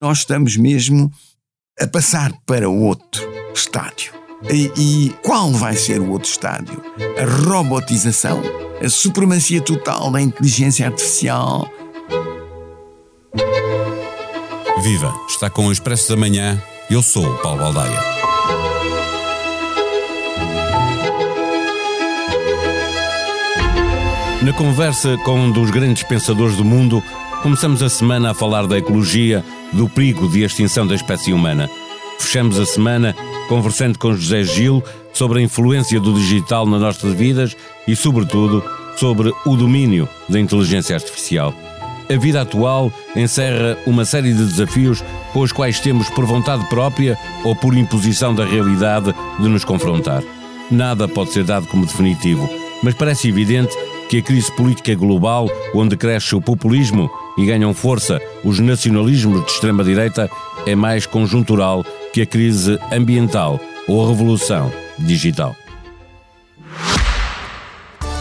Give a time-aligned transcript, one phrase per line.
[0.00, 1.10] Nós estamos mesmo
[1.80, 4.12] a passar para outro estádio.
[4.48, 6.80] E, e, qual vai ser o outro estádio?
[7.20, 8.40] A robotização?
[8.80, 11.68] A supremacia total da inteligência artificial?
[14.84, 15.12] Viva!
[15.28, 16.62] Está com o Expresso da Manhã.
[16.88, 18.00] Eu sou o Paulo Baldaia.
[24.44, 27.02] Na conversa com um dos grandes pensadores do mundo,
[27.42, 31.68] começamos a semana a falar da ecologia, do perigo de extinção da espécie humana.
[32.18, 33.14] Fechamos a semana
[33.48, 37.56] conversando com José Gil sobre a influência do digital nas nossas vidas
[37.86, 38.62] e, sobretudo,
[38.96, 41.54] sobre o domínio da inteligência artificial.
[42.10, 47.18] A vida atual encerra uma série de desafios com os quais temos, por vontade própria
[47.44, 50.22] ou por imposição da realidade, de nos confrontar.
[50.70, 52.48] Nada pode ser dado como definitivo,
[52.82, 53.74] mas parece evidente
[54.08, 59.52] que a crise política global, onde cresce o populismo e ganham força os nacionalismos de
[59.52, 60.28] extrema-direita,
[60.66, 65.56] é mais conjuntural que a crise ambiental ou a revolução digital.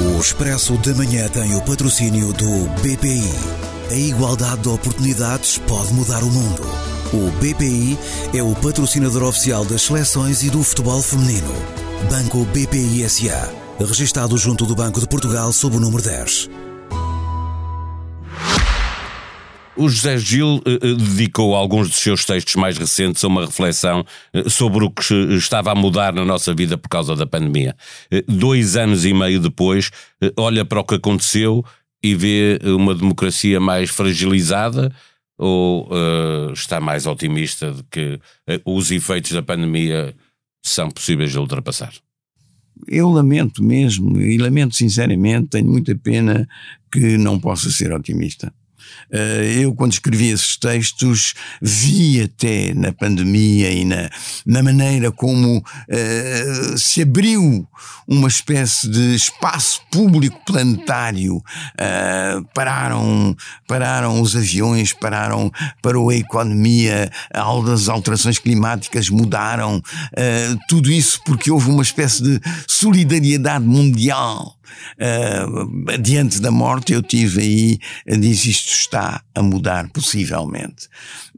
[0.00, 3.30] O Expresso da Manhã tem o patrocínio do BPI.
[3.90, 6.62] A igualdade de oportunidades pode mudar o mundo.
[7.12, 7.96] O BPI
[8.34, 11.54] é o patrocinador oficial das seleções e do futebol feminino.
[12.10, 13.52] Banco BPI SA.
[13.78, 16.50] Registado junto do Banco de Portugal sob o número 10.
[19.76, 24.04] O José Gil eh, eh, dedicou alguns dos seus textos mais recentes a uma reflexão
[24.32, 27.74] eh, sobre o que estava a mudar na nossa vida por causa da pandemia.
[28.28, 29.90] dois anos e meio depois,
[30.36, 31.64] olha para o que aconteceu
[32.02, 34.94] e vê uma democracia mais fragilizada
[35.36, 35.88] ou
[36.52, 38.20] está mais otimista de que
[38.64, 40.14] os efeitos da pandemia
[40.62, 41.92] são possíveis de ultrapassar?
[42.86, 46.46] Eu lamento mesmo, e lamento sinceramente, tenho muita pena
[46.92, 48.52] que não possa ser otimista.
[49.10, 54.10] Eh, eu, quando escrevi esses textos, vi até na pandemia e na,
[54.44, 57.66] na maneira como uh, se abriu
[58.08, 61.36] uma espécie de espaço público planetário.
[61.36, 63.36] Uh, pararam,
[63.66, 65.50] pararam os aviões, pararam,
[65.82, 69.82] parou a economia, as alterações climáticas mudaram.
[70.68, 74.56] Tudo isso porque houve uma espécie de solidariedade mundial
[74.98, 77.78] Uh, diante da morte, eu tive aí,
[78.18, 80.88] diz isto está a mudar, possivelmente.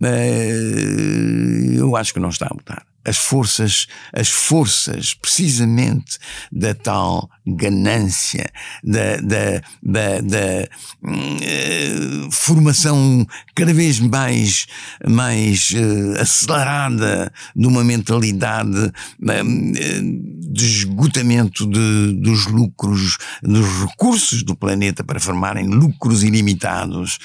[0.00, 6.18] Uh, eu acho que não está a mudar as forças, as forças precisamente
[6.50, 8.50] da tal ganância,
[8.82, 10.68] da, da, da, da
[11.04, 13.24] uh, formação
[13.54, 14.66] cada vez mais,
[15.08, 24.56] mais uh, acelerada de uma mentalidade uh, de esgotamento de, dos lucros, dos recursos do
[24.56, 27.18] planeta para formarem lucros ilimitados.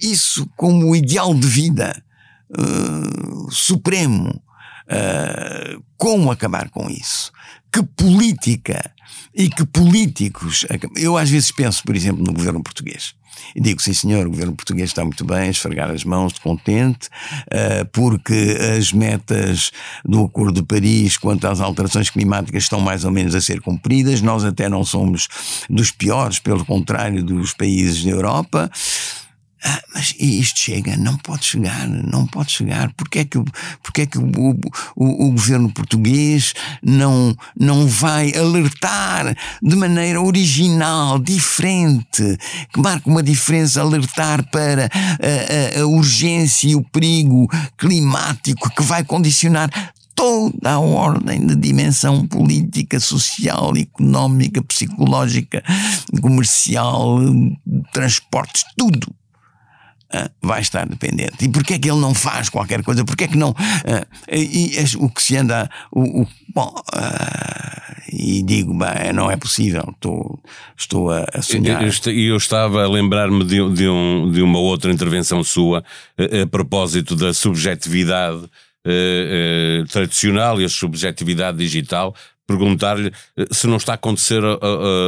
[0.00, 2.04] isso como ideal de vida
[2.50, 4.42] uh, supremo.
[4.86, 7.32] Uh, como acabar com isso?
[7.72, 8.92] Que política
[9.34, 10.66] e que políticos.
[10.96, 13.14] Eu às vezes penso, por exemplo, no governo português.
[13.54, 17.08] E digo, sim senhor, o governo português está muito bem, esfregar as mãos de contente,
[17.08, 19.70] uh, porque as metas
[20.04, 24.20] do Acordo de Paris quanto às alterações climáticas estão mais ou menos a ser cumpridas.
[24.22, 25.28] Nós até não somos
[25.68, 28.70] dos piores, pelo contrário dos países da Europa.
[29.66, 32.92] Ah, mas isto chega, não pode chegar, não pode chegar.
[32.92, 33.42] Porquê é que,
[33.82, 34.50] porquê é que o,
[34.94, 36.52] o, o, governo português
[36.82, 42.36] não, não vai alertar de maneira original, diferente,
[42.74, 47.48] que marca uma diferença, alertar para a, a, a urgência e o perigo
[47.78, 49.70] climático que vai condicionar
[50.14, 55.64] toda a ordem de dimensão política, social, económica, psicológica,
[56.20, 57.18] comercial,
[57.94, 59.06] transportes, tudo
[60.42, 61.44] vai estar dependente.
[61.44, 63.04] E porquê é que ele não faz qualquer coisa?
[63.04, 63.50] Porquê é que não.
[63.50, 65.68] Uh, e, o que se anda.
[65.90, 67.74] O, o bom, uh,
[68.12, 70.40] e digo, bem, não é possível, estou,
[70.76, 71.82] estou a, a sonhar.
[72.06, 75.84] E eu, estava a lembrar-me de, de, um, de uma outra intervenção sua
[76.16, 82.14] a, a propósito da subjetividade uh, tradicional e a subjetividade digital.
[82.46, 83.10] Perguntar-lhe
[83.50, 84.42] se não está a acontecer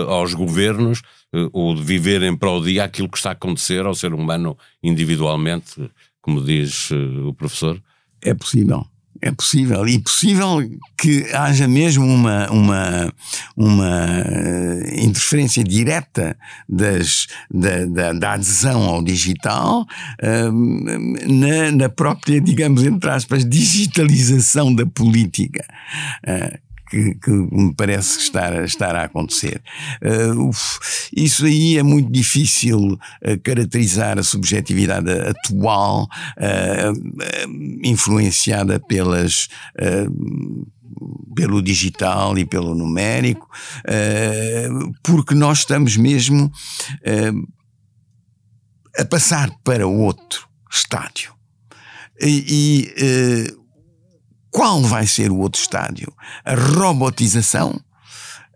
[0.08, 1.15] aos governos eh,
[1.52, 5.90] ou de viver em prol dia aquilo que está a acontecer ao ser humano individualmente,
[6.20, 6.94] como diz eh,
[7.26, 7.80] o professor?
[8.22, 8.86] É possível.
[9.22, 9.88] É possível.
[9.88, 10.58] E possível
[10.98, 13.14] que haja mesmo uma, uma,
[13.56, 16.36] uma eh, interferência direta
[16.68, 19.86] das, da, da, da adesão ao digital
[20.20, 25.64] na, na própria, digamos, entre aspas, digitalização da política.
[26.26, 29.62] Uh, que, que me parece estar, estar a acontecer.
[30.02, 30.50] Uh,
[31.14, 39.48] isso aí é muito difícil uh, caracterizar a subjetividade atual, uh, influenciada pelas
[41.34, 43.46] pelo digital e pelo numérico,
[45.02, 46.50] porque nós estamos mesmo
[48.98, 51.34] a passar para outro estádio.
[52.20, 53.65] E, e
[54.56, 56.10] qual vai ser o outro estádio?
[56.42, 57.78] A robotização?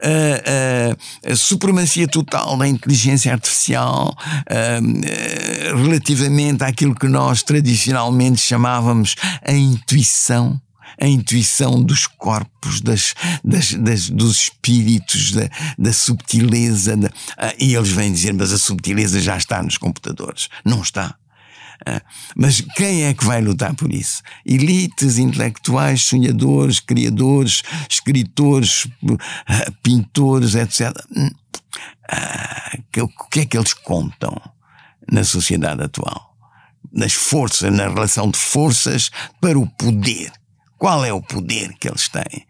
[0.03, 4.17] A, a, a, supremacia total da inteligência artificial
[4.49, 9.15] a, relativamente àquilo que nós tradicionalmente chamávamos
[9.47, 10.59] a intuição
[10.99, 15.49] a intuição dos corpos, das, das, das dos espíritos, da,
[15.79, 16.95] da subtileza.
[16.95, 17.11] Da,
[17.59, 20.51] e eles vêm dizer, mas a subtileza já está nos computadores.
[20.63, 21.15] Não está.
[21.87, 22.03] Ah,
[22.37, 24.23] mas quem é que vai lutar por isso?
[24.45, 28.87] Elites intelectuais, sonhadores, criadores, escritores,
[29.47, 30.93] ah, pintores, etc.
[31.17, 31.31] Hum,
[32.11, 34.37] ah, o que é que eles contam
[35.11, 36.37] na sociedade atual?
[36.93, 39.11] Nas forças, na relação de forças
[39.41, 40.33] para o poder.
[40.77, 42.47] Qual é o poder que eles têm?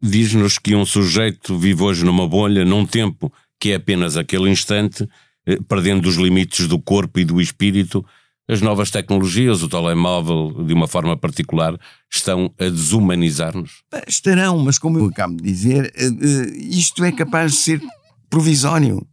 [0.00, 5.08] Diz-nos que um sujeito vive hoje numa bolha, num tempo que é apenas aquele instante,
[5.46, 8.04] eh, perdendo os limites do corpo e do espírito,
[8.48, 11.78] as novas tecnologias, o telemóvel, de uma forma particular,
[12.10, 13.82] estão a desumanizar-nos?
[14.06, 17.82] Estarão, mas como eu acabo de dizer, eh, eh, isto é capaz de ser
[18.30, 19.06] provisório,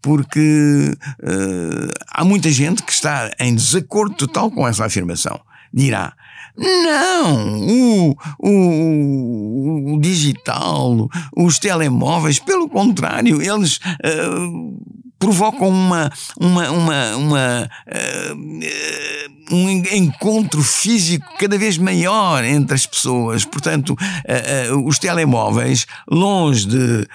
[0.00, 0.92] porque
[1.22, 5.40] uh, há muita gente que está em desacordo total com essa afirmação.
[5.72, 6.14] Dirá,
[6.56, 17.16] não, o, o, o, digital, os telemóveis, pelo contrário, eles uh, provocam uma, uma, uma,
[17.16, 23.44] uma uh, um encontro físico cada vez maior entre as pessoas.
[23.44, 27.06] Portanto, uh, uh, os telemóveis, longe de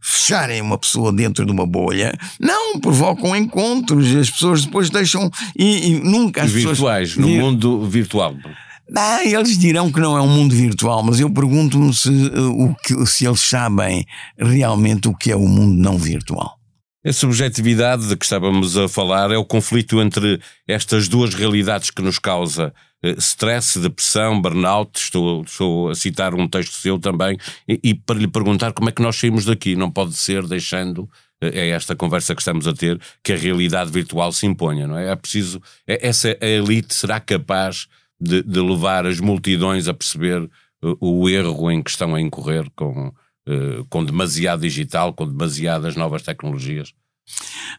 [0.00, 4.14] fecharem uma pessoa dentro de uma bolha, não provocam encontros.
[4.16, 7.26] As pessoas depois deixam e, e nunca as virtuais, pessoas...
[7.26, 8.34] no mundo virtual.
[8.94, 13.06] Ah, eles dirão que não é um mundo virtual, mas eu pergunto-me se, o que,
[13.06, 14.06] se eles sabem
[14.38, 16.55] realmente o que é o mundo não virtual.
[17.06, 22.02] A subjetividade de que estávamos a falar é o conflito entre estas duas realidades que
[22.02, 24.98] nos causa eh, stress, depressão, burnout.
[24.98, 27.38] Estou, estou a citar um texto seu também,
[27.68, 29.76] e, e, para lhe perguntar como é que nós saímos daqui.
[29.76, 31.08] Não pode ser deixando.
[31.40, 35.12] É esta conversa que estamos a ter que a realidade virtual se imponha, não é?
[35.12, 35.62] É preciso.
[35.86, 37.86] É, essa elite será capaz
[38.20, 40.50] de, de levar as multidões a perceber
[40.82, 43.12] o, o erro em que estão a incorrer com,
[43.48, 46.92] eh, com demasiado digital, com demasiadas novas tecnologias?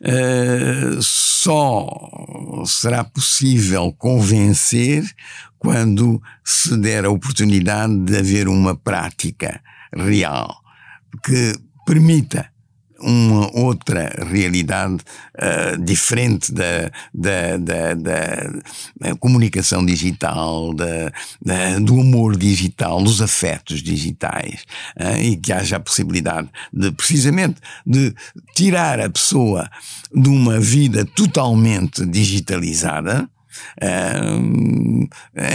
[0.02, 1.90] Uh, só
[2.66, 5.04] será possível convencer
[5.58, 9.62] quando se der a oportunidade de haver uma prática
[9.94, 10.54] real
[11.24, 11.54] que
[11.86, 12.52] permita
[13.00, 14.98] uma outra realidade
[15.36, 21.12] uh, diferente da, da, da, da, comunicação digital, da,
[21.44, 24.66] da, do amor digital, dos afetos digitais,
[25.00, 28.14] uh, e que haja a possibilidade de, precisamente, de
[28.56, 29.70] tirar a pessoa
[30.14, 33.30] de uma vida totalmente digitalizada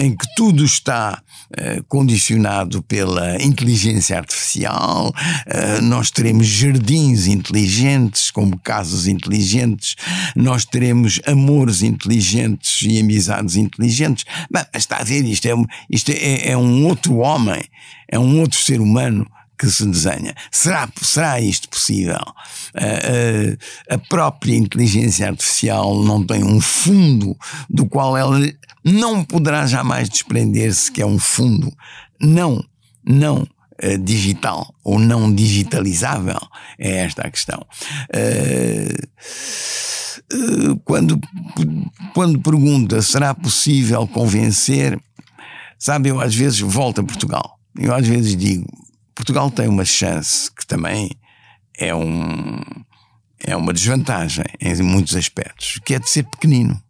[0.00, 1.22] em que tudo está
[1.54, 5.12] eh, condicionado pela inteligência artificial,
[5.46, 9.96] eh, nós teremos jardins inteligentes, como casas inteligentes,
[10.34, 14.24] nós teremos amores inteligentes e amizades inteligentes.
[14.50, 15.52] Mas está a ver, isto é,
[15.90, 17.62] isto é, é um outro homem,
[18.08, 19.26] é um outro ser humano
[19.62, 20.34] que se desenha.
[20.50, 22.18] Será, será isto possível?
[22.74, 27.36] Uh, uh, a própria inteligência artificial não tem um fundo
[27.70, 28.40] do qual ela
[28.84, 31.72] não poderá jamais desprender-se que é um fundo
[32.20, 32.60] não,
[33.06, 33.46] não
[33.84, 36.40] uh, digital ou não digitalizável.
[36.76, 37.64] É esta a questão.
[40.84, 41.20] quando,
[42.12, 45.00] quando pergunta será possível convencer,
[45.78, 47.60] sabe, eu às vezes volto a Portugal.
[47.78, 48.66] Eu às vezes digo,
[49.14, 51.10] Portugal tem uma chance que também
[51.78, 52.60] é, um,
[53.40, 56.82] é uma desvantagem em muitos aspectos, que é de ser pequenino.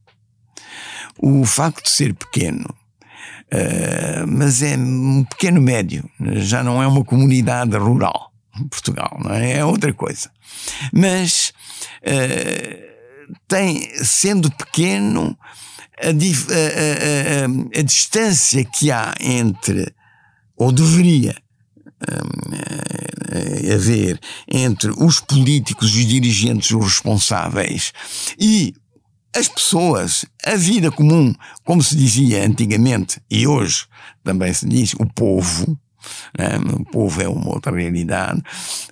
[1.19, 2.67] O facto de ser pequeno,
[3.53, 8.33] uh, mas é um pequeno médio, já não é uma comunidade rural.
[8.71, 9.59] Portugal, não é?
[9.59, 10.31] É outra coisa.
[10.93, 11.55] Mas
[12.03, 15.37] uh, tem, sendo pequeno,
[15.99, 19.95] a, a, a, a, distância que há entre,
[20.57, 21.35] ou deveria
[23.75, 27.93] a ver entre os políticos, os dirigentes, os responsáveis
[28.39, 28.75] e
[29.35, 33.87] as pessoas, a vida comum, como se dizia antigamente e hoje
[34.23, 35.79] também se diz, o povo,
[36.39, 36.59] Né?
[36.73, 38.41] O povo é uma outra realidade.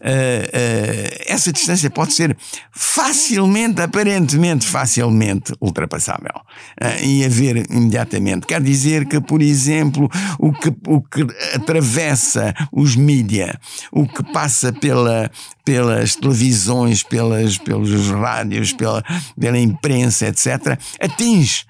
[0.00, 2.36] Uh, uh, essa distância pode ser
[2.72, 6.34] facilmente, aparentemente facilmente ultrapassável
[6.80, 8.46] uh, e haver imediatamente.
[8.46, 13.58] Quer dizer que, por exemplo, o que, o que atravessa os mídia,
[13.92, 15.30] o que passa pela,
[15.64, 19.02] pelas televisões, pelas, pelos rádios, pela,
[19.38, 21.64] pela imprensa, etc., atinge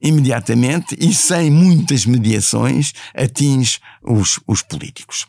[0.00, 5.26] imediatamente e sem muitas mediações atinge os, os políticos.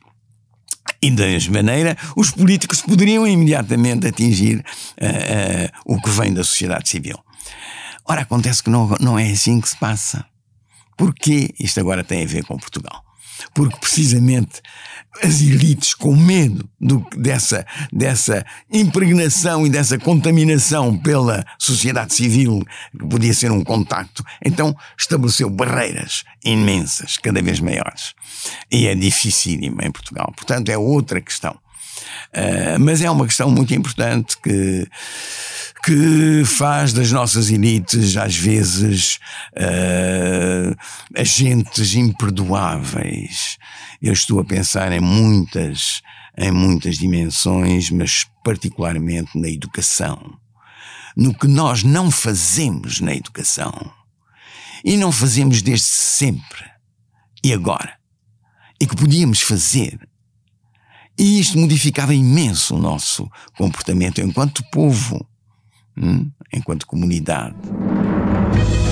[1.01, 6.43] E da mesma maneira, os políticos poderiam imediatamente atingir uh, uh, o que vem da
[6.43, 7.17] sociedade civil.
[8.05, 10.25] Ora, acontece que não, não é assim que se passa.
[10.97, 11.53] Porquê?
[11.59, 13.06] Isto agora tem a ver com Portugal
[13.53, 14.61] porque precisamente
[15.23, 23.05] as elites, com medo do, dessa, dessa impregnação e dessa contaminação pela sociedade civil, que
[23.07, 28.13] podia ser um contacto, então estabeleceu barreiras imensas, cada vez maiores.
[28.71, 30.31] E é dificílimo em Portugal.
[30.35, 31.57] Portanto, é outra questão.
[32.35, 34.87] Uh, mas é uma questão muito importante que
[35.87, 39.19] que faz das nossas elites, às vezes,
[39.53, 40.75] uh,
[41.15, 43.57] agentes imperdoáveis.
[44.01, 46.01] Eu estou a pensar em muitas,
[46.37, 50.37] em muitas dimensões, mas particularmente na educação.
[51.15, 53.71] No que nós não fazemos na educação.
[54.83, 56.65] E não fazemos desde sempre.
[57.41, 57.97] E agora.
[58.79, 59.97] E que podíamos fazer.
[61.17, 65.25] E isto modificava imenso o nosso comportamento enquanto povo
[65.99, 67.55] Hum, enquanto comunidade.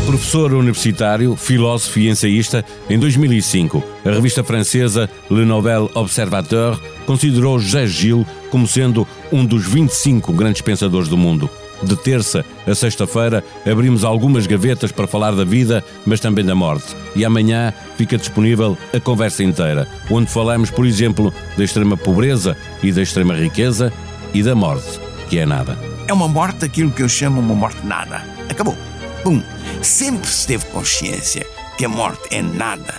[0.08, 7.88] Professor universitário, filósofo e ensaísta, em 2005, a revista francesa Le Nouvel Observateur considerou José
[7.88, 11.50] Gil como sendo um dos 25 grandes pensadores do mundo.
[11.84, 16.96] De terça a sexta-feira abrimos algumas gavetas para falar da vida, mas também da morte.
[17.15, 22.91] E amanhã fica disponível a conversa inteira, onde falamos, por exemplo, da extrema pobreza e
[22.91, 23.91] da extrema riqueza
[24.34, 25.77] e da morte, que é nada.
[26.08, 28.24] É uma morte aquilo que eu chamo uma morte nada.
[28.50, 28.75] Acabou.
[29.24, 29.41] Pum.
[29.82, 31.46] Sempre se teve consciência
[31.77, 32.94] que a morte é nada.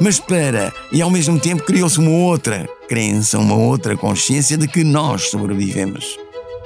[0.00, 4.84] Mas para, e ao mesmo tempo criou-se uma outra crença, uma outra consciência de que
[4.84, 6.18] nós sobrevivemos.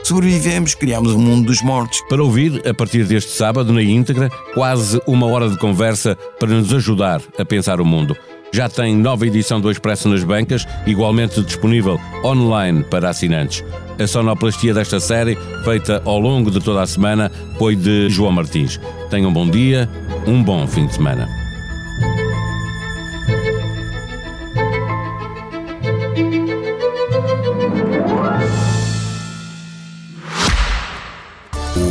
[0.07, 2.01] Sobrevivemos, criamos o mundo dos mortos.
[2.09, 6.73] Para ouvir, a partir deste sábado, na íntegra, quase uma hora de conversa para nos
[6.73, 8.17] ajudar a pensar o mundo.
[8.53, 13.65] Já tem nova edição do Expresso nas bancas, igualmente disponível online para assinantes.
[13.99, 18.79] A sonoplastia desta série, feita ao longo de toda a semana, foi de João Martins.
[19.11, 19.91] Tenham um bom dia,
[20.25, 21.46] um bom fim de semana.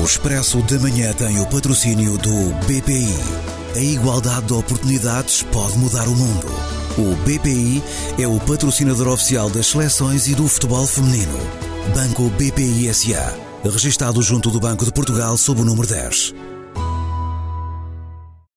[0.06, 3.10] O Expresso da Manhã tem o patrocínio do BPI.
[3.76, 6.46] A igualdade de oportunidades pode mudar o mundo.
[6.96, 7.82] O BPI
[8.20, 11.36] é o patrocinador oficial das seleções e do futebol feminino.
[11.96, 13.34] Banco BPI SA.
[13.64, 16.36] Registado junto do Banco de Portugal sob o número 10.